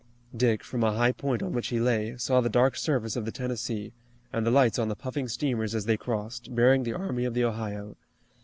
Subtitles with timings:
[0.35, 3.31] Dick, from a high point on which he lay, saw the dark surface of the
[3.31, 3.93] Tennessee,
[4.33, 7.43] and the lights on the puffing steamers as they crossed, bearing the Army of the
[7.45, 7.95] Ohio.